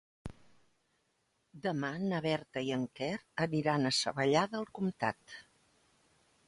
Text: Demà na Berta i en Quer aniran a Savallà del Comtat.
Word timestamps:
Demà 1.65 1.91
na 2.05 2.21
Berta 2.27 2.65
i 2.69 2.73
en 2.79 2.89
Quer 3.01 3.11
aniran 3.49 3.87
a 3.87 3.93
Savallà 4.01 4.49
del 4.57 4.69
Comtat. 4.79 5.41